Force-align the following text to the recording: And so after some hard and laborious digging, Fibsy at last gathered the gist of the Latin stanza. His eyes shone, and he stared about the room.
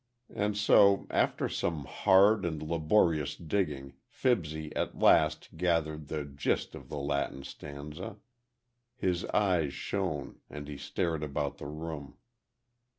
And 0.33 0.57
so 0.57 1.05
after 1.11 1.47
some 1.47 1.85
hard 1.85 2.43
and 2.43 2.63
laborious 2.63 3.35
digging, 3.35 3.93
Fibsy 4.09 4.75
at 4.75 4.97
last 4.97 5.49
gathered 5.57 6.07
the 6.07 6.25
gist 6.25 6.73
of 6.73 6.89
the 6.89 6.97
Latin 6.97 7.43
stanza. 7.43 8.17
His 8.95 9.25
eyes 9.25 9.75
shone, 9.75 10.39
and 10.49 10.67
he 10.67 10.77
stared 10.79 11.21
about 11.21 11.59
the 11.59 11.67
room. 11.67 12.17